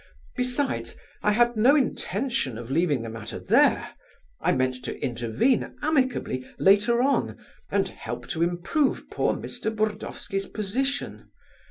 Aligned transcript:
Besides, 0.35 0.97
I 1.21 1.31
had 1.33 1.55
no 1.55 1.75
intention 1.75 2.57
of 2.57 2.71
leaving 2.71 3.03
the 3.03 3.07
matter 3.11 3.37
there. 3.37 3.91
I 4.39 4.51
meant 4.51 4.83
to 4.85 4.99
intervene 4.99 5.77
amicably 5.83 6.43
later 6.57 7.03
on 7.03 7.37
and 7.69 7.87
help 7.87 8.27
to 8.29 8.41
improve 8.41 9.11
poor 9.11 9.35
Mr. 9.35 9.69
Burdovsky's 9.69 10.47
position. 10.47 11.29